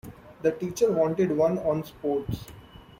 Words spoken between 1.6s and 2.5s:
sports.